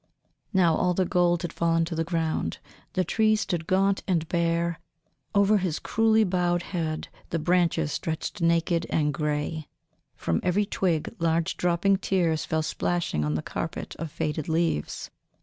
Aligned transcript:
Now 0.51 0.73
all 0.73 0.95
the 0.95 1.05
gold 1.05 1.43
had 1.43 1.53
fallen 1.53 1.85
to 1.85 1.93
the 1.93 2.03
ground, 2.03 2.57
the 2.93 3.03
trees 3.03 3.41
stood 3.41 3.67
gaunt 3.67 4.01
and 4.07 4.27
bare. 4.27 4.79
Over 5.35 5.59
his 5.59 5.77
cruelly 5.77 6.23
bowed 6.23 6.63
head 6.63 7.07
the 7.29 7.37
branches 7.37 7.91
stretched 7.91 8.41
naked 8.41 8.87
and 8.89 9.13
grey; 9.13 9.67
from 10.15 10.39
every 10.41 10.65
twig 10.65 11.13
large 11.19 11.55
dropping 11.55 11.97
tears 11.97 12.45
fell 12.45 12.63
splashing 12.63 13.23
on 13.23 13.35
the 13.35 13.43
carpet 13.43 13.95
of 13.97 14.09
faded 14.09 14.49
leaves. 14.49 15.11